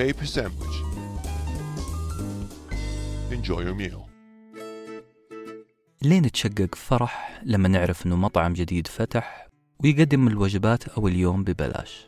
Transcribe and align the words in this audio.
paper 0.00 0.28
sandwich. 0.36 0.76
Enjoy 3.36 3.60
your 3.66 3.74
meal. 3.74 4.00
ليه 6.02 6.20
نتشقق 6.20 6.74
فرح 6.74 7.42
لما 7.44 7.68
نعرف 7.68 8.06
إنه 8.06 8.16
مطعم 8.16 8.52
جديد 8.52 8.86
فتح 8.86 9.48
ويقدم 9.84 10.28
الوجبات 10.28 10.88
أو 10.88 11.08
اليوم 11.08 11.44
ببلاش 11.44 12.06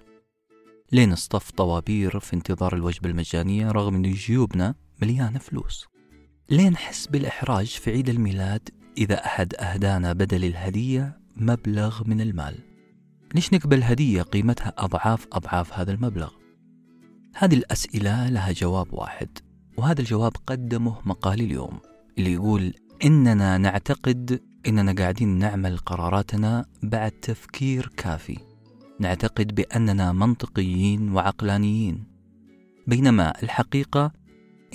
ليه 0.92 1.06
نصطف 1.06 1.50
طوابير 1.50 2.20
في 2.20 2.32
انتظار 2.36 2.74
الوجبة 2.74 3.10
المجانية 3.10 3.70
رغم 3.70 3.94
انه 3.94 4.12
جيوبنا 4.12 4.74
مليانة 5.02 5.38
فلوس 5.38 5.86
ليه 6.50 6.68
نحس 6.68 7.06
بالإحراج 7.06 7.66
في 7.66 7.90
عيد 7.90 8.08
الميلاد 8.08 8.68
إذا 8.98 9.26
أحد 9.26 9.54
أهدانا 9.54 10.12
بدل 10.12 10.44
الهدية 10.44 11.18
مبلغ 11.36 12.02
من 12.06 12.20
المال 12.20 12.58
ليش 13.34 13.52
نقبل 13.52 13.82
هدية 13.82 14.22
قيمتها 14.22 14.72
أضعاف 14.78 15.26
أضعاف 15.32 15.72
هذا 15.72 15.92
المبلغ 15.92 16.41
هذه 17.34 17.54
الأسئلة 17.54 18.28
لها 18.28 18.52
جواب 18.52 18.86
واحد 18.92 19.38
وهذا 19.76 20.00
الجواب 20.00 20.32
قدمه 20.46 20.96
مقالي 21.04 21.44
اليوم 21.44 21.80
اللي 22.18 22.32
يقول 22.32 22.74
إننا 23.04 23.58
نعتقد 23.58 24.40
إننا 24.66 24.92
قاعدين 24.92 25.28
نعمل 25.28 25.78
قراراتنا 25.78 26.64
بعد 26.82 27.10
تفكير 27.10 27.90
كافي. 27.96 28.38
نعتقد 29.00 29.54
بأننا 29.54 30.12
منطقيين 30.12 31.12
وعقلانيين. 31.12 32.04
بينما 32.86 33.42
الحقيقة 33.42 34.12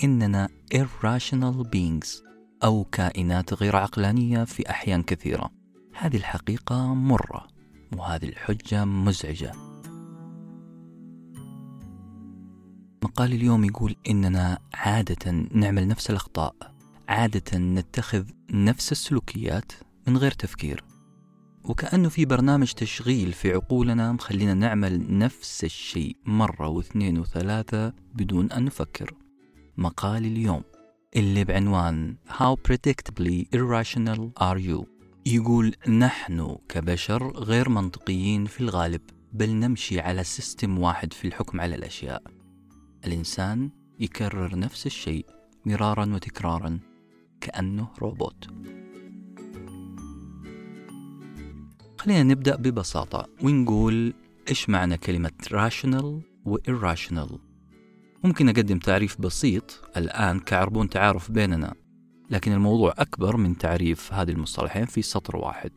إننا 0.04 0.48
irrational 0.74 1.64
beings 1.64 2.22
أو 2.64 2.84
كائنات 2.84 3.54
غير 3.54 3.76
عقلانية 3.76 4.44
في 4.44 4.70
أحيان 4.70 5.02
كثيرة. 5.02 5.50
هذه 5.98 6.16
الحقيقة 6.16 6.94
مرة 6.94 7.46
وهذه 7.96 8.24
الحجة 8.28 8.84
مزعجة. 8.84 9.67
مقال 13.02 13.32
اليوم 13.32 13.64
يقول 13.64 13.96
إننا 14.08 14.58
عادة 14.74 15.30
نعمل 15.52 15.88
نفس 15.88 16.10
الأخطاء 16.10 16.54
عادة 17.08 17.58
نتخذ 17.58 18.24
نفس 18.50 18.92
السلوكيات 18.92 19.72
من 20.06 20.16
غير 20.16 20.30
تفكير. 20.30 20.84
وكأنه 21.64 22.08
في 22.08 22.24
برنامج 22.24 22.72
تشغيل 22.72 23.32
في 23.32 23.52
عقولنا 23.52 24.12
مخلينا 24.12 24.54
نعمل 24.54 25.18
نفس 25.18 25.64
الشيء 25.64 26.16
مرة 26.26 26.68
واثنين 26.68 27.18
وثلاثة 27.18 27.92
بدون 28.14 28.52
أن 28.52 28.64
نفكر. 28.64 29.14
مقال 29.76 30.24
اليوم 30.24 30.62
اللي 31.16 31.44
بعنوان 31.44 32.16
How 32.28 32.56
predictably 32.68 33.44
irrational 33.56 34.20
are 34.42 34.58
you 34.58 34.84
يقول 35.26 35.74
نحن 35.88 36.56
كبشر 36.68 37.32
غير 37.36 37.68
منطقيين 37.68 38.46
في 38.46 38.60
الغالب 38.60 39.00
بل 39.32 39.50
نمشي 39.50 40.00
على 40.00 40.24
سيستم 40.24 40.78
واحد 40.78 41.12
في 41.12 41.26
الحكم 41.26 41.60
على 41.60 41.74
الأشياء. 41.74 42.37
الإنسان 43.06 43.70
يكرر 44.00 44.58
نفس 44.58 44.86
الشيء 44.86 45.26
مرارا 45.66 46.14
وتكرارا 46.14 46.78
كأنه 47.40 47.88
روبوت. 47.98 48.48
خلينا 51.98 52.22
نبدأ 52.22 52.56
ببساطة 52.56 53.26
ونقول 53.42 54.14
إيش 54.48 54.70
معنى 54.70 54.96
كلمة 54.96 55.32
rational 55.50 56.04
و 56.44 56.58
irrational 56.58 57.32
ممكن 58.24 58.48
أقدم 58.48 58.78
تعريف 58.78 59.20
بسيط 59.20 59.88
الآن 59.96 60.40
كعربون 60.40 60.88
تعارف 60.88 61.30
بيننا 61.30 61.74
لكن 62.30 62.52
الموضوع 62.52 62.94
أكبر 62.98 63.36
من 63.36 63.58
تعريف 63.58 64.12
هذه 64.12 64.30
المصطلحين 64.30 64.86
في 64.86 65.02
سطر 65.02 65.36
واحد. 65.36 65.70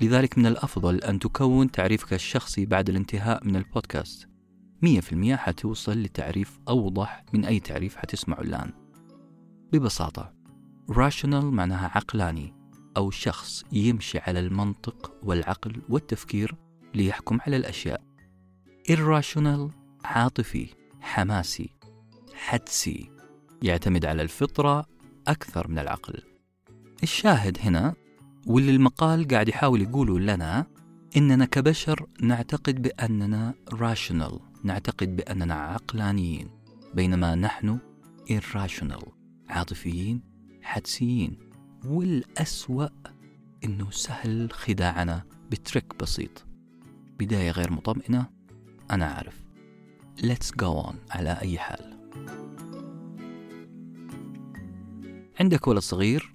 لذلك 0.00 0.38
من 0.38 0.46
الأفضل 0.46 0.98
أن 0.98 1.18
تكون 1.18 1.70
تعريفك 1.70 2.12
الشخصي 2.12 2.66
بعد 2.66 2.88
الانتهاء 2.88 3.44
من 3.44 3.56
البودكاست. 3.56 4.28
مية 4.84 5.00
في 5.00 5.12
المية 5.12 5.36
حتوصل 5.36 6.02
لتعريف 6.02 6.60
أوضح 6.68 7.24
من 7.32 7.44
أي 7.44 7.60
تعريف 7.60 7.96
حتسمعه 7.96 8.40
الآن. 8.40 8.72
ببساطة 9.72 10.32
rational 10.90 11.44
معناها 11.44 11.90
عقلاني 11.94 12.54
أو 12.96 13.10
شخص 13.10 13.64
يمشي 13.72 14.18
على 14.18 14.40
المنطق 14.40 15.12
والعقل 15.22 15.82
والتفكير 15.88 16.54
ليحكم 16.94 17.38
على 17.46 17.56
الأشياء. 17.56 18.02
irrational 18.90 19.70
عاطفي 20.04 20.68
حماسي 21.00 21.70
حدسي 22.34 23.10
يعتمد 23.62 24.04
على 24.04 24.22
الفطرة 24.22 24.86
أكثر 25.28 25.68
من 25.68 25.78
العقل. 25.78 26.22
الشاهد 27.02 27.58
هنا 27.60 27.94
واللي 28.46 28.70
المقال 28.70 29.28
قاعد 29.28 29.48
يحاول 29.48 29.82
يقوله 29.82 30.18
لنا 30.18 30.66
إننا 31.16 31.44
كبشر 31.44 32.06
نعتقد 32.20 32.82
بأننا 32.82 33.54
rational. 33.74 34.53
نعتقد 34.64 35.16
بأننا 35.16 35.54
عقلانيين 35.54 36.50
بينما 36.94 37.34
نحن 37.34 37.78
irrational 38.30 39.08
عاطفيين 39.48 40.22
حدسيين. 40.62 41.38
والأسوأ 41.84 42.88
إنه 43.64 43.90
سهل 43.90 44.52
خداعنا 44.52 45.24
بترك 45.50 45.96
بسيط. 46.00 46.44
بداية 47.18 47.50
غير 47.50 47.72
مطمئنة 47.72 48.26
أنا 48.90 49.06
عارف 49.06 49.44
Let's 50.20 50.50
go 50.62 50.86
on 50.86 50.94
على 51.10 51.38
أي 51.42 51.58
حال. 51.58 51.94
عندك 55.40 55.68
ولد 55.68 55.78
صغير 55.78 56.34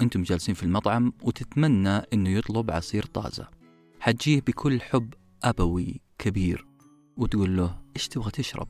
أنتم 0.00 0.22
جالسين 0.22 0.54
في 0.54 0.62
المطعم 0.62 1.12
وتتمنى 1.22 1.88
إنه 1.88 2.30
يطلب 2.30 2.70
عصير 2.70 3.06
طازة. 3.06 3.48
حتجيه 4.00 4.40
بكل 4.40 4.80
حب 4.80 5.14
أبوي 5.44 6.00
كبير. 6.18 6.69
وتقول 7.20 7.56
له 7.56 7.78
إيش 7.96 8.08
تبغى 8.08 8.30
تشرب؟ 8.30 8.68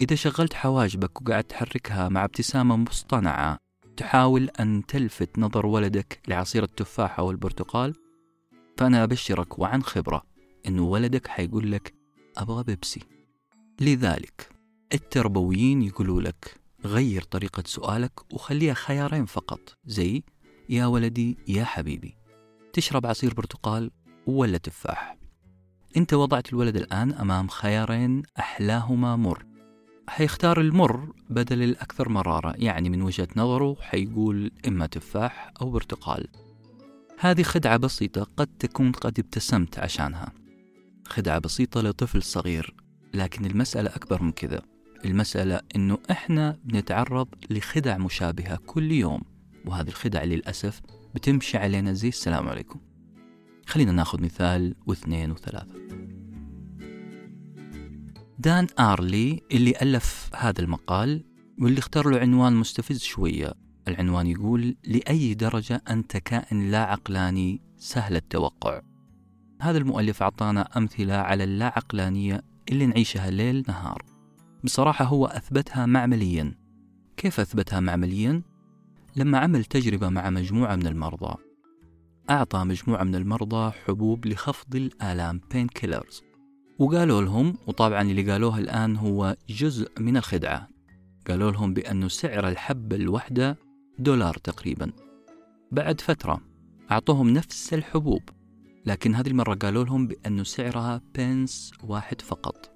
إذا 0.00 0.14
شغلت 0.16 0.54
حواجبك 0.54 1.22
وقعدت 1.22 1.50
تحركها 1.50 2.08
مع 2.08 2.24
ابتسامة 2.24 2.76
مصطنعة 2.76 3.58
تحاول 3.96 4.48
أن 4.60 4.86
تلفت 4.88 5.38
نظر 5.38 5.66
ولدك 5.66 6.20
لعصير 6.28 6.62
التفاح 6.62 7.18
أو 7.18 7.30
البرتقال 7.30 7.94
فأنا 8.76 9.04
أبشرك 9.04 9.58
وعن 9.58 9.82
خبرة 9.82 10.22
أنه 10.66 10.82
ولدك 10.82 11.26
حيقول 11.26 11.72
لك 11.72 11.94
أبغى 12.36 12.64
بيبسي. 12.64 13.00
لذلك 13.80 14.48
التربويين 14.92 15.82
يقولوا 15.82 16.22
لك 16.22 16.60
غير 16.84 17.22
طريقة 17.22 17.62
سؤالك 17.66 18.32
وخليها 18.32 18.74
خيارين 18.74 19.24
فقط 19.24 19.76
زي 19.84 20.22
يا 20.68 20.86
ولدي 20.86 21.38
يا 21.48 21.64
حبيبي. 21.64 22.16
تشرب 22.72 23.06
عصير 23.06 23.34
برتقال 23.34 23.90
ولا 24.26 24.58
تفاح؟ 24.58 25.15
أنت 25.96 26.14
وضعت 26.14 26.52
الولد 26.52 26.76
الآن 26.76 27.12
أمام 27.12 27.48
خيارين 27.48 28.22
أحلاهما 28.38 29.16
مر. 29.16 29.44
حيختار 30.08 30.60
المر 30.60 31.12
بدل 31.30 31.62
الأكثر 31.62 32.08
مرارة 32.08 32.54
يعني 32.56 32.90
من 32.90 33.02
وجهة 33.02 33.28
نظره 33.36 33.76
حيقول 33.80 34.50
إما 34.68 34.86
تفاح 34.86 35.52
أو 35.60 35.70
برتقال. 35.70 36.28
هذه 37.18 37.42
خدعة 37.42 37.76
بسيطة 37.76 38.26
قد 38.36 38.46
تكون 38.46 38.92
قد 38.92 39.18
ابتسمت 39.18 39.78
عشانها. 39.78 40.32
خدعة 41.06 41.38
بسيطة 41.38 41.80
لطفل 41.80 42.22
صغير 42.22 42.74
لكن 43.14 43.44
المسألة 43.44 43.90
أكبر 43.90 44.22
من 44.22 44.32
كذا. 44.32 44.62
المسألة 45.04 45.60
أنه 45.76 45.98
إحنا 46.10 46.58
بنتعرض 46.64 47.28
لخدع 47.50 47.98
مشابهة 47.98 48.58
كل 48.66 48.92
يوم 48.92 49.20
وهذه 49.64 49.88
الخدع 49.88 50.24
للأسف 50.24 50.80
بتمشي 51.14 51.58
علينا 51.58 51.92
زي 51.92 52.08
السلام 52.08 52.48
عليكم. 52.48 52.80
خلينا 53.66 53.92
ناخذ 53.92 54.22
مثال 54.22 54.74
واثنين 54.86 55.30
وثلاثة. 55.30 55.74
دان 58.38 58.66
آرلي 58.80 59.42
اللي 59.52 59.74
ألف 59.82 60.30
هذا 60.36 60.60
المقال 60.60 61.24
واللي 61.60 61.78
اختار 61.78 62.08
له 62.08 62.18
عنوان 62.18 62.52
مستفز 62.52 63.00
شوية. 63.00 63.54
العنوان 63.88 64.26
يقول 64.26 64.76
لأي 64.84 65.34
درجة 65.34 65.82
أنت 65.90 66.16
كائن 66.16 66.70
لا 66.70 66.84
عقلاني 66.84 67.60
سهل 67.76 68.16
التوقع؟ 68.16 68.80
هذا 69.60 69.78
المؤلف 69.78 70.22
أعطانا 70.22 70.68
أمثلة 70.76 71.14
على 71.14 71.44
اللا 71.44 71.66
عقلانية 71.66 72.42
اللي 72.68 72.86
نعيشها 72.86 73.30
ليل 73.30 73.64
نهار. 73.68 74.02
بصراحة 74.64 75.04
هو 75.04 75.26
أثبتها 75.26 75.86
معمليا. 75.86 76.54
كيف 77.16 77.40
أثبتها 77.40 77.80
معمليا؟ 77.80 78.42
لما 79.16 79.38
عمل 79.38 79.64
تجربة 79.64 80.08
مع 80.08 80.30
مجموعة 80.30 80.76
من 80.76 80.86
المرضى. 80.86 81.45
أعطى 82.30 82.58
مجموعة 82.58 83.04
من 83.04 83.14
المرضى 83.14 83.70
حبوب 83.70 84.26
لخفض 84.26 84.76
الآلام 84.76 85.40
بين 85.50 85.68
كيلرز 85.68 86.22
وقالوا 86.78 87.22
لهم 87.22 87.58
وطبعا 87.66 88.02
اللي 88.02 88.32
قالوه 88.32 88.58
الآن 88.58 88.96
هو 88.96 89.36
جزء 89.48 89.90
من 90.00 90.16
الخدعة. 90.16 90.68
قالوا 91.28 91.50
لهم 91.50 91.74
بأنه 91.74 92.08
سعر 92.08 92.48
الحبة 92.48 92.96
الواحدة 92.96 93.58
دولار 93.98 94.34
تقريبا. 94.34 94.92
بعد 95.72 96.00
فترة 96.00 96.40
أعطوهم 96.90 97.30
نفس 97.30 97.74
الحبوب 97.74 98.22
لكن 98.86 99.14
هذه 99.14 99.28
المرة 99.28 99.54
قالوا 99.54 99.84
لهم 99.84 100.06
بأنه 100.06 100.42
سعرها 100.42 101.00
بنس 101.14 101.72
واحد 101.84 102.20
فقط. 102.20 102.75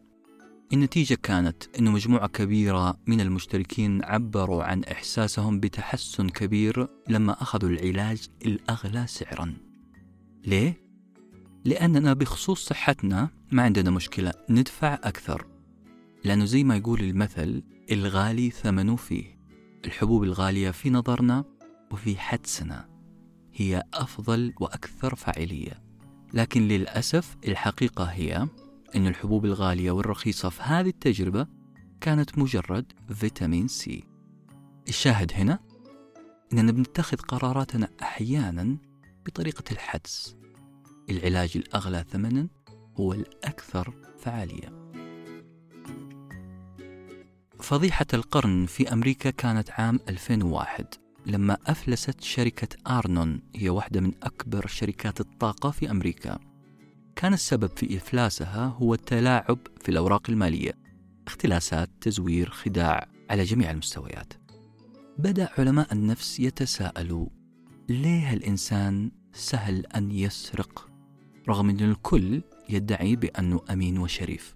النتيجة 0.72 1.18
كانت 1.22 1.64
أن 1.78 1.84
مجموعة 1.84 2.26
كبيرة 2.26 2.96
من 3.06 3.20
المشتركين 3.20 4.04
عبروا 4.04 4.62
عن 4.64 4.84
إحساسهم 4.84 5.60
بتحسن 5.60 6.28
كبير 6.28 6.88
لما 7.08 7.42
أخذوا 7.42 7.70
العلاج 7.70 8.28
الأغلى 8.46 9.06
سعرا. 9.06 9.54
ليه؟ 10.46 10.80
لأننا 11.64 12.12
بخصوص 12.12 12.66
صحتنا 12.68 13.28
ما 13.52 13.62
عندنا 13.62 13.90
مشكلة 13.90 14.32
ندفع 14.50 14.94
أكثر. 14.94 15.46
لأنه 16.24 16.44
زي 16.44 16.64
ما 16.64 16.76
يقول 16.76 17.00
المثل 17.00 17.62
الغالي 17.90 18.50
ثمنه 18.50 18.96
فيه. 18.96 19.38
الحبوب 19.84 20.24
الغالية 20.24 20.70
في 20.70 20.90
نظرنا 20.90 21.44
وفي 21.90 22.16
حدسنا. 22.16 22.88
هي 23.54 23.82
أفضل 23.94 24.52
وأكثر 24.60 25.14
فاعلية. 25.14 25.82
لكن 26.34 26.68
للأسف 26.68 27.36
الحقيقة 27.48 28.04
هي 28.04 28.48
أن 28.96 29.06
الحبوب 29.06 29.44
الغالية 29.44 29.90
والرخيصة 29.90 30.48
في 30.48 30.62
هذه 30.62 30.88
التجربة 30.88 31.46
كانت 32.00 32.38
مجرد 32.38 32.92
فيتامين 33.14 33.68
سي. 33.68 34.04
الشاهد 34.88 35.32
هنا 35.34 35.58
أننا 36.52 36.72
بنتخذ 36.72 37.16
قراراتنا 37.16 37.88
أحيانا 38.02 38.76
بطريقة 39.26 39.64
الحدس. 39.72 40.36
العلاج 41.10 41.52
الأغلى 41.56 42.04
ثمنا 42.10 42.48
هو 42.96 43.12
الأكثر 43.12 43.94
فعالية. 44.18 44.90
فضيحة 47.60 48.06
القرن 48.14 48.66
في 48.66 48.92
أمريكا 48.92 49.30
كانت 49.30 49.70
عام 49.70 50.00
2001 50.08 50.86
لما 51.26 51.56
أفلست 51.66 52.20
شركة 52.20 52.68
آرنون 52.98 53.42
هي 53.56 53.68
واحدة 53.68 54.00
من 54.00 54.12
أكبر 54.22 54.66
شركات 54.66 55.20
الطاقة 55.20 55.70
في 55.70 55.90
أمريكا. 55.90 56.49
كان 57.20 57.34
السبب 57.34 57.70
في 57.76 57.96
إفلاسها 57.96 58.66
هو 58.66 58.94
التلاعب 58.94 59.58
في 59.80 59.88
الأوراق 59.88 60.30
المالية 60.30 60.72
اختلاسات 61.26 61.90
تزوير 62.00 62.50
خداع 62.50 63.08
على 63.30 63.44
جميع 63.44 63.70
المستويات. 63.70 64.32
بدأ 65.18 65.48
علماء 65.58 65.92
النفس 65.92 66.40
يتساءلوا 66.40 67.26
ليه 67.88 68.32
الإنسان 68.32 69.10
سهل 69.32 69.86
أن 69.86 70.10
يسرق 70.10 70.88
رغم 71.48 71.68
أن 71.68 71.80
الكل 71.80 72.42
يدعي 72.68 73.16
بأنه 73.16 73.60
أمين 73.70 73.98
وشريف؟ 73.98 74.54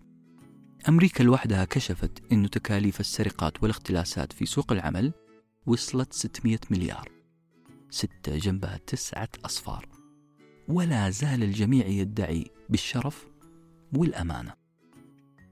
أمريكا 0.89 1.23
لوحدها 1.23 1.65
كشفت 1.65 2.33
أن 2.33 2.51
تكاليف 2.51 3.01
السرقات 3.01 3.63
والاختلاسات 3.63 4.33
في 4.33 4.47
سوق 4.47 4.73
العمل 4.73 5.13
وصلت 5.67 6.13
600 6.13 6.59
مليار. 6.71 7.09
ستة 7.91 8.39
جنبها 8.39 8.81
تسعة 8.87 9.29
أصفار. 9.45 9.89
ولا 10.69 11.11
زال 11.11 11.43
الجميع 11.43 11.87
يدعي 11.87 12.54
بالشرف 12.69 13.27
والأمانة. 13.97 14.55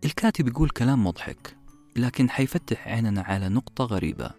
الكاتب 0.05 0.49
يقول 0.49 0.71
كلام 0.71 1.07
مضحك 1.07 1.57
لكن 1.97 2.31
حيفتح 2.31 2.89
عيننا 2.89 3.23
على 3.23 3.49
نقطة 3.49 3.85
غريبة. 3.85 4.31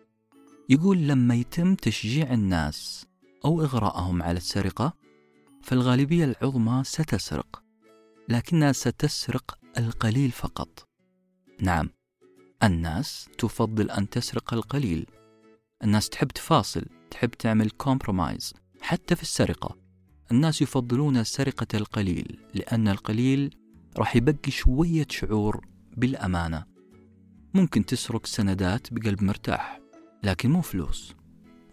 يقول 0.70 0.98
لما 0.98 1.36
يتم 1.36 1.75
تشجيع 1.75 2.34
الناس 2.34 3.06
أو 3.46 3.62
إغراءهم 3.62 4.24
على 4.24 4.38
السرقة 4.38 4.94
فالغالبية 5.64 6.25
العظمى 6.25 6.84
ستسرق 6.86 7.64
لكنها 8.30 8.72
ستسرق 8.72 9.60
القليل 9.78 10.31
فقط. 10.31 10.88
نعم 11.62 11.90
الناس 12.64 13.30
تفضل 13.38 13.92
أن 13.92 14.10
تسرق 14.10 14.54
القليل. 14.54 15.06
الناس 15.84 16.10
تحب 16.10 16.28
تفاصل 16.28 16.86
تحب 17.12 17.30
تعمل 17.30 17.70
كومبرومايز 17.70 18.54
حتى 18.81 19.16
في 19.16 19.22
السرقة. 19.22 19.82
الناس 20.33 20.62
يفضلون 20.62 21.24
سرقة 21.24 21.68
القليل 21.77 22.39
لأن 22.53 22.88
القليل 22.88 23.56
راح 23.97 24.15
يبقي 24.15 24.51
شوية 24.51 25.06
شعور 25.09 25.68
بالأمانة. 25.97 26.65
ممكن 27.53 27.85
تسرق 27.85 28.25
سندات 28.25 28.94
بقلب 28.94 29.24
مرتاح 29.24 29.80
لكن 30.24 30.51
مو 30.51 30.62
فلوس. 30.62 31.13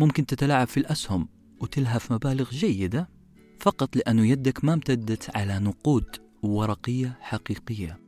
ممكن 0.00 0.26
تتلاعب 0.26 0.66
في 0.66 0.76
الأسهم 0.76 1.28
وتلهف 1.60 2.12
مبالغ 2.12 2.50
جيدة 2.50 3.08
فقط 3.60 3.96
لأنه 3.96 4.26
يدك 4.26 4.64
ما 4.64 4.74
امتدت 4.74 5.36
على 5.36 5.58
نقود 5.58 6.16
ورقية 6.42 7.18
حقيقية. 7.20 8.00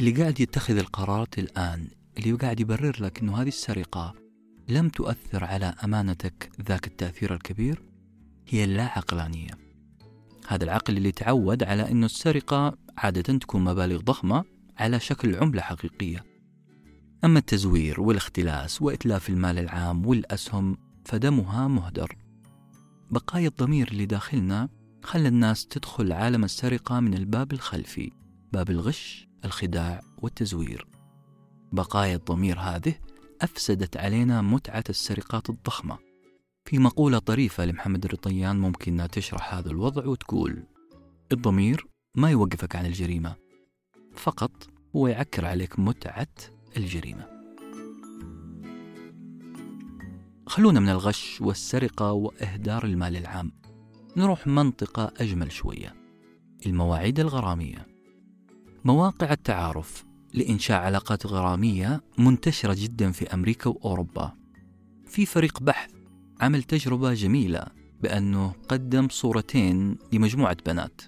اللي 0.00 0.10
قاعد 0.10 0.40
يتخذ 0.40 0.76
القرارات 0.76 1.38
الآن 1.38 1.88
اللي 2.18 2.32
قاعد 2.32 2.60
يبرر 2.60 2.96
لك 3.00 3.20
أنه 3.20 3.42
هذه 3.42 3.48
السرقة 3.48 4.14
لم 4.68 4.88
تؤثر 4.88 5.44
على 5.44 5.74
أمانتك 5.84 6.50
ذاك 6.68 6.86
التأثير 6.86 7.34
الكبير 7.34 7.93
هي 8.48 8.64
اللا 8.64 8.82
عقلانية 8.84 9.64
هذا 10.48 10.64
العقل 10.64 10.96
اللي 10.96 11.12
تعود 11.12 11.62
على 11.62 11.90
أنه 11.90 12.06
السرقة 12.06 12.76
عادة 12.98 13.38
تكون 13.38 13.64
مبالغ 13.64 14.00
ضخمة 14.00 14.44
على 14.76 15.00
شكل 15.00 15.36
عملة 15.36 15.62
حقيقية. 15.62 16.24
أما 17.24 17.38
التزوير 17.38 18.00
والاختلاس 18.00 18.82
وإتلاف 18.82 19.28
المال 19.28 19.58
العام 19.58 20.06
والأسهم 20.06 20.76
فدمها 21.04 21.68
مهدر. 21.68 22.16
بقايا 23.10 23.48
الضمير 23.48 23.88
اللي 23.88 24.06
داخلنا 24.06 24.68
خلى 25.02 25.28
الناس 25.28 25.66
تدخل 25.66 26.12
عالم 26.12 26.44
السرقة 26.44 27.00
من 27.00 27.14
الباب 27.14 27.52
الخلفي 27.52 28.12
باب 28.52 28.70
الغش 28.70 29.28
الخداع 29.44 30.00
والتزوير. 30.18 30.86
بقايا 31.72 32.16
الضمير 32.16 32.58
هذه 32.58 32.94
أفسدت 33.42 33.96
علينا 33.96 34.42
متعة 34.42 34.84
السرقات 34.88 35.50
الضخمة. 35.50 35.98
في 36.66 36.78
مقولة 36.78 37.18
طريفة 37.18 37.64
لمحمد 37.64 38.04
الرطيان 38.04 38.56
ممكن 38.56 39.08
تشرح 39.12 39.54
هذا 39.54 39.70
الوضع 39.70 40.06
وتقول 40.06 40.62
الضمير 41.32 41.86
ما 42.16 42.30
يوقفك 42.30 42.76
عن 42.76 42.86
الجريمة 42.86 43.34
فقط 44.16 44.68
هو 44.96 45.06
يعكر 45.06 45.44
عليك 45.44 45.78
متعة 45.78 46.28
الجريمة. 46.76 47.26
خلونا 50.46 50.80
من 50.80 50.88
الغش 50.88 51.40
والسرقة 51.40 52.12
وإهدار 52.12 52.84
المال 52.84 53.16
العام. 53.16 53.52
نروح 54.16 54.46
منطقة 54.46 55.12
أجمل 55.16 55.52
شوية 55.52 55.94
المواعيد 56.66 57.20
الغرامية. 57.20 57.86
مواقع 58.84 59.32
التعارف 59.32 60.04
لإنشاء 60.34 60.80
علاقات 60.80 61.26
غرامية 61.26 62.02
منتشرة 62.18 62.74
جدا 62.78 63.12
في 63.12 63.34
أمريكا 63.34 63.70
وأوروبا. 63.70 64.32
في 65.06 65.26
فريق 65.26 65.62
بحث 65.62 66.03
عمل 66.40 66.62
تجربة 66.62 67.14
جميلة 67.14 67.66
بأنه 68.02 68.52
قدم 68.68 69.08
صورتين 69.08 69.96
لمجموعة 70.12 70.56
بنات. 70.66 71.00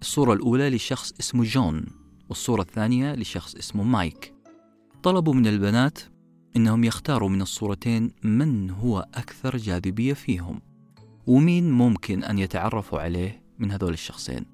الصورة 0.00 0.32
الأولى 0.32 0.70
لشخص 0.70 1.12
اسمه 1.20 1.44
جون 1.44 1.86
والصورة 2.28 2.62
الثانية 2.62 3.14
لشخص 3.14 3.54
اسمه 3.54 3.82
مايك. 3.82 4.34
طلبوا 5.02 5.34
من 5.34 5.46
البنات 5.46 5.98
إنهم 6.56 6.84
يختاروا 6.84 7.28
من 7.28 7.42
الصورتين 7.42 8.10
من 8.22 8.70
هو 8.70 9.06
أكثر 9.14 9.56
جاذبية 9.56 10.12
فيهم 10.12 10.60
ومين 11.26 11.70
ممكن 11.70 12.24
أن 12.24 12.38
يتعرفوا 12.38 13.00
عليه 13.00 13.42
من 13.58 13.70
هذول 13.70 13.92
الشخصين. 13.92 14.46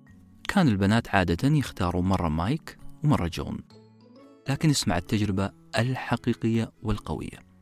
كان 0.48 0.68
البنات 0.68 1.08
عادة 1.08 1.48
يختاروا 1.48 2.02
مرة 2.02 2.28
مايك 2.28 2.78
ومرة 3.04 3.30
جون. 3.32 3.58
لكن 4.48 4.70
اسمع 4.70 4.98
التجربة 4.98 5.50
الحقيقية 5.78 6.72
والقوية. 6.82 7.53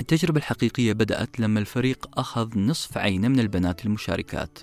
التجربة 0.00 0.38
الحقيقية 0.38 0.92
بدأت 0.92 1.40
لما 1.40 1.60
الفريق 1.60 2.18
أخذ 2.18 2.58
نصف 2.58 2.98
عينة 2.98 3.28
من 3.28 3.40
البنات 3.40 3.86
المشاركات. 3.86 4.58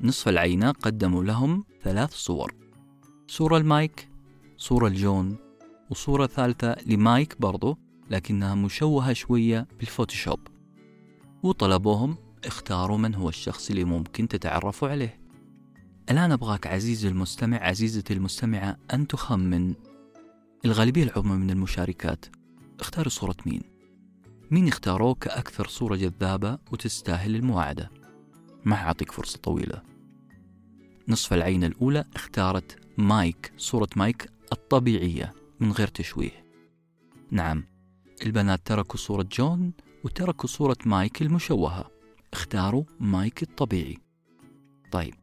نصف 0.00 0.28
العينة 0.28 0.70
قدموا 0.70 1.24
لهم 1.24 1.64
ثلاث 1.82 2.12
صور. 2.14 2.54
صورة 3.26 3.56
المايك 3.56 4.08
صورة 4.56 4.86
الجون 4.86 5.36
وصورة 5.90 6.26
ثالثة 6.26 6.76
لمايك 6.86 7.40
برضو 7.40 7.78
لكنها 8.10 8.54
مشوهة 8.54 9.12
شوية 9.12 9.66
بالفوتوشوب. 9.78 10.40
وطلبوهم 11.42 12.16
اختاروا 12.44 12.98
من 12.98 13.14
هو 13.14 13.28
الشخص 13.28 13.70
اللي 13.70 13.84
ممكن 13.84 14.28
تتعرفوا 14.28 14.88
عليه. 14.88 15.20
الآن 16.10 16.32
أبغاك 16.32 16.66
عزيزي 16.66 17.08
المستمع 17.08 17.56
عزيزتي 17.56 18.14
المستمعة 18.14 18.76
أن 18.94 19.06
تخمن 19.06 19.74
الغالبية 20.64 21.02
العظمى 21.02 21.36
من 21.36 21.50
المشاركات. 21.50 22.24
اختاروا 22.80 23.10
صورة 23.10 23.36
مين؟ 23.46 23.73
مين 24.54 24.68
اختاروه 24.68 25.14
كأكثر 25.14 25.66
صورة 25.66 25.96
جذابة 25.96 26.58
وتستاهل 26.72 27.36
المواعدة؟ 27.36 27.90
ما 28.64 28.76
حأعطيك 28.76 29.12
فرصة 29.12 29.38
طويلة. 29.38 29.82
نصف 31.08 31.32
العين 31.32 31.64
الأولى 31.64 32.04
اختارت 32.14 32.76
مايك 32.98 33.52
صورة 33.56 33.88
مايك 33.96 34.30
الطبيعية 34.52 35.32
من 35.60 35.72
غير 35.72 35.88
تشويه. 35.88 36.44
نعم 37.30 37.64
البنات 38.26 38.66
تركوا 38.66 38.96
صورة 38.96 39.26
جون 39.32 39.72
وتركوا 40.04 40.48
صورة 40.48 40.76
مايك 40.86 41.22
المشوهة. 41.22 41.90
اختاروا 42.32 42.84
مايك 43.00 43.42
الطبيعي. 43.42 43.98
طيب 44.92 45.14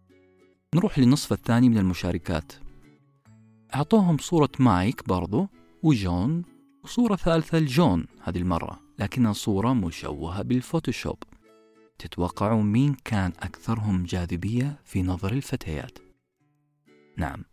نروح 0.76 1.00
للنصف 1.00 1.34
الثاني 1.34 1.70
من 1.70 1.78
المشاركات. 1.78 2.52
أعطوهم 3.76 4.18
صورة 4.18 4.52
مايك 4.60 5.08
برضو 5.08 5.48
وجون 5.84 6.44
وصورة 6.84 7.16
ثالثة 7.16 7.60
لجون 7.60 8.06
هذه 8.24 8.38
المرة. 8.38 8.91
لكنها 9.01 9.34
صورة 9.34 9.74
مشوهة 9.74 10.41
بال 10.42 10.54
Photoshop. 10.54 11.18
تتوقعوا 11.98 12.63
مين 12.63 12.96
كان 13.05 13.31
أكثرهم 13.39 14.03
جاذبية 14.03 14.79
في 14.84 15.03
نظر 15.03 15.34
الفتيات؟ 15.34 15.98
نعم. 17.17 17.43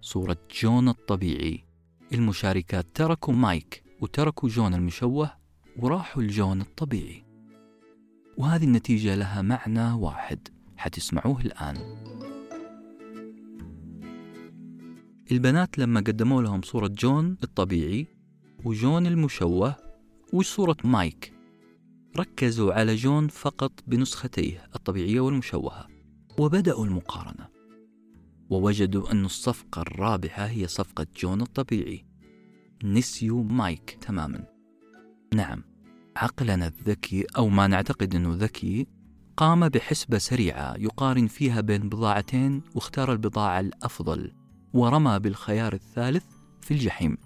صورة 0.00 0.36
جون 0.62 0.88
الطبيعي. 0.88 1.64
المشاركات 2.12 2.86
تركوا 2.94 3.34
مايك 3.34 3.84
وتركوا 4.00 4.48
جون 4.48 4.74
المشوه 4.74 5.30
وراحوا 5.76 6.22
لجون 6.22 6.60
الطبيعي. 6.60 7.24
وهذه 8.38 8.64
النتيجة 8.64 9.14
لها 9.14 9.42
معنى 9.42 9.92
واحد. 9.92 10.48
حتسمعوه 10.76 11.40
الآن. 11.40 11.76
البنات 15.32 15.78
لما 15.78 16.00
قدموا 16.00 16.42
لهم 16.42 16.62
صورة 16.62 16.88
جون 16.88 17.36
الطبيعي 17.42 18.06
وجون 18.64 19.06
المشوه 19.06 19.81
وصورة 20.32 20.76
مايك. 20.84 21.32
ركزوا 22.18 22.72
على 22.72 22.94
جون 22.94 23.28
فقط 23.28 23.72
بنسختيه 23.86 24.68
الطبيعية 24.74 25.20
والمشوهة 25.20 25.88
وبدأوا 26.38 26.86
المقارنة. 26.86 27.48
ووجدوا 28.50 29.12
أن 29.12 29.24
الصفقة 29.24 29.82
الرابحة 29.82 30.46
هي 30.46 30.66
صفقة 30.66 31.06
جون 31.16 31.40
الطبيعي. 31.40 32.04
نسيوا 32.84 33.44
مايك 33.44 33.98
تماما. 34.00 34.44
نعم 35.34 35.64
عقلنا 36.16 36.66
الذكي 36.66 37.26
أو 37.36 37.48
ما 37.48 37.66
نعتقد 37.66 38.14
أنه 38.14 38.34
ذكي 38.34 38.86
قام 39.36 39.68
بحسبة 39.68 40.18
سريعة 40.18 40.76
يقارن 40.76 41.26
فيها 41.26 41.60
بين 41.60 41.88
بضاعتين 41.88 42.62
واختار 42.74 43.12
البضاعة 43.12 43.60
الأفضل 43.60 44.32
ورمى 44.72 45.18
بالخيار 45.18 45.72
الثالث 45.72 46.24
في 46.60 46.70
الجحيم. 46.70 47.18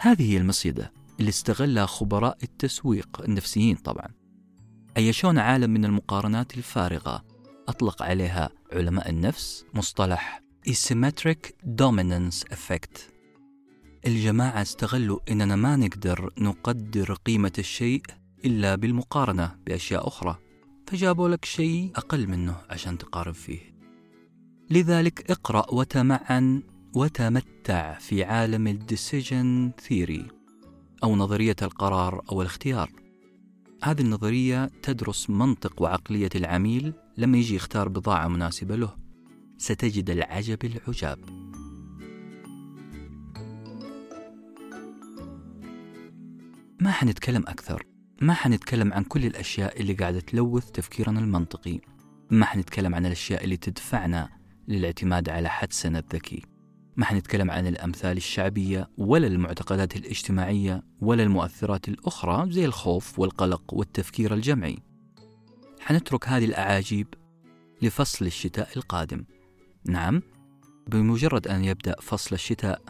هذه 0.00 0.36
المصيدة. 0.36 1.01
اللي 1.22 1.30
استغلها 1.30 1.86
خبراء 1.86 2.38
التسويق 2.42 3.22
النفسيين 3.24 3.76
طبعا. 3.76 4.08
أيشون 4.96 5.38
عالم 5.38 5.70
من 5.70 5.84
المقارنات 5.84 6.56
الفارغة 6.56 7.24
أطلق 7.68 8.02
عليها 8.02 8.50
علماء 8.72 9.10
النفس 9.10 9.64
مصطلح 9.74 10.42
Asymmetric 10.68 11.50
Dominance 11.80 12.54
Effect 12.54 13.00
الجماعة 14.06 14.62
استغلوا 14.62 15.18
إننا 15.30 15.56
ما 15.56 15.76
نقدر 15.76 16.30
نقدر 16.38 17.14
قيمة 17.14 17.52
الشيء 17.58 18.02
إلا 18.44 18.74
بالمقارنة 18.74 19.56
بأشياء 19.66 20.08
أخرى 20.08 20.38
فجابوا 20.86 21.28
لك 21.28 21.44
شيء 21.44 21.90
أقل 21.96 22.26
منه 22.26 22.56
عشان 22.70 22.98
تقارن 22.98 23.32
فيه. 23.32 23.60
لذلك 24.70 25.30
اقرأ 25.30 25.74
وتمعن 25.74 26.62
وتمتع 26.94 27.98
في 27.98 28.24
عالم 28.24 28.66
ال 28.66 28.78
decision 28.78 29.72
theory. 29.80 30.41
أو 31.04 31.16
نظرية 31.16 31.56
القرار 31.62 32.22
أو 32.32 32.42
الاختيار. 32.42 32.90
هذه 33.82 34.00
النظرية 34.00 34.70
تدرس 34.82 35.30
منطق 35.30 35.82
وعقلية 35.82 36.30
العميل 36.34 36.92
لما 37.16 37.38
يجي 37.38 37.54
يختار 37.54 37.88
بضاعة 37.88 38.28
مناسبة 38.28 38.76
له. 38.76 38.96
ستجد 39.58 40.10
العجب 40.10 40.58
العجاب. 40.64 41.18
ما 46.80 46.90
حنتكلم 46.90 47.42
أكثر. 47.42 47.86
ما 48.20 48.34
حنتكلم 48.34 48.92
عن 48.92 49.04
كل 49.04 49.26
الأشياء 49.26 49.80
اللي 49.80 49.92
قاعدة 49.92 50.20
تلوث 50.20 50.70
تفكيرنا 50.70 51.20
المنطقي. 51.20 51.80
ما 52.30 52.46
حنتكلم 52.46 52.94
عن 52.94 53.06
الأشياء 53.06 53.44
اللي 53.44 53.56
تدفعنا 53.56 54.28
للاعتماد 54.68 55.28
على 55.28 55.48
حدسنا 55.48 55.98
الذكي 55.98 56.51
ما 56.96 57.04
حنتكلم 57.04 57.50
عن 57.50 57.66
الأمثال 57.66 58.16
الشعبية 58.16 58.90
ولا 58.98 59.26
المعتقدات 59.26 59.96
الاجتماعية 59.96 60.82
ولا 61.00 61.22
المؤثرات 61.22 61.88
الأخرى 61.88 62.52
زي 62.52 62.64
الخوف 62.64 63.18
والقلق 63.18 63.74
والتفكير 63.74 64.34
الجمعي. 64.34 64.78
حنترك 65.80 66.28
هذه 66.28 66.44
الأعاجيب 66.44 67.06
لفصل 67.82 68.26
الشتاء 68.26 68.68
القادم. 68.76 69.24
نعم 69.86 70.22
بمجرد 70.86 71.48
أن 71.48 71.64
يبدأ 71.64 71.96
فصل 72.00 72.34
الشتاء 72.34 72.82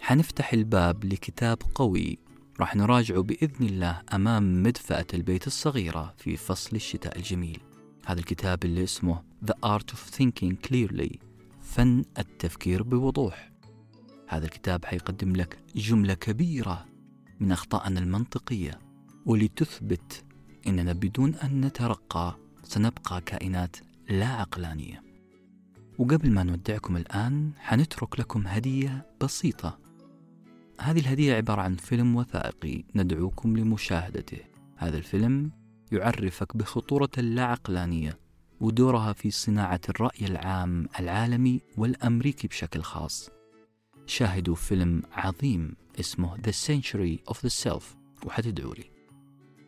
حنفتح 0.00 0.52
الباب 0.52 1.04
لكتاب 1.04 1.58
قوي. 1.74 2.18
راح 2.60 2.76
نراجعه 2.76 3.22
بإذن 3.22 3.66
الله 3.66 4.02
أمام 4.12 4.62
مدفأة 4.62 5.06
البيت 5.14 5.46
الصغيرة 5.46 6.14
في 6.18 6.36
فصل 6.36 6.76
الشتاء 6.76 7.16
الجميل. 7.16 7.60
هذا 8.06 8.20
الكتاب 8.20 8.64
اللي 8.64 8.84
اسمه 8.84 9.22
The 9.46 9.54
Art 9.66 9.94
of 9.94 10.18
Thinking 10.18 10.54
Clearly. 10.68 11.25
فن 11.66 12.04
التفكير 12.18 12.82
بوضوح. 12.82 13.52
هذا 14.28 14.44
الكتاب 14.44 14.84
حيقدم 14.84 15.36
لك 15.36 15.58
جملة 15.74 16.14
كبيرة 16.14 16.86
من 17.40 17.52
أخطائنا 17.52 18.00
المنطقية 18.00 18.78
ولتثبت 19.26 20.24
أننا 20.66 20.92
بدون 20.92 21.34
أن 21.34 21.60
نترقى 21.60 22.36
سنبقى 22.62 23.20
كائنات 23.20 23.76
لا 24.08 24.26
عقلانية. 24.26 25.02
وقبل 25.98 26.30
ما 26.30 26.42
نودعكم 26.42 26.96
الآن 26.96 27.52
حنترك 27.58 28.20
لكم 28.20 28.46
هدية 28.46 29.06
بسيطة. 29.20 29.78
هذه 30.80 31.00
الهدية 31.00 31.34
عبارة 31.34 31.62
عن 31.62 31.76
فيلم 31.76 32.16
وثائقي 32.16 32.84
ندعوكم 32.94 33.56
لمشاهدته. 33.56 34.40
هذا 34.76 34.96
الفيلم 34.96 35.50
يعرفك 35.92 36.56
بخطورة 36.56 37.10
اللاعقلانية 37.18 38.25
ودورها 38.60 39.12
في 39.12 39.30
صناعة 39.30 39.80
الرأي 39.88 40.26
العام 40.26 40.88
العالمي 41.00 41.60
والأمريكي 41.76 42.48
بشكل 42.48 42.82
خاص. 42.82 43.30
شاهدوا 44.06 44.54
فيلم 44.54 45.02
عظيم 45.12 45.76
اسمه 46.00 46.36
The 46.36 46.52
Century 46.66 47.32
of 47.32 47.36
the 47.36 47.64
Self 47.64 47.84
وحتدعوا 48.24 48.74
لي. 48.74 48.90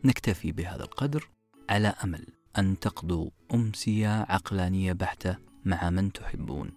نكتفي 0.03 0.51
بهذا 0.51 0.83
القدر 0.83 1.29
على 1.69 1.87
أمل 2.03 2.25
أن 2.57 2.79
تقضوا 2.79 3.29
أمسية 3.53 4.21
عقلانية 4.21 4.93
بحتة 4.93 5.37
مع 5.65 5.89
من 5.89 6.11
تحبون. 6.11 6.71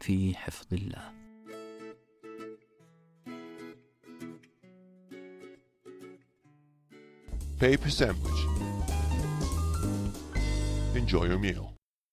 في 0.00 0.34
حفظ 0.34 0.66
الله. 0.72 1.16
Paper 7.60 7.90
sandwich. 7.90 8.75
Enjoy 10.96 11.26
your 11.26 11.38
meal. 11.38 11.75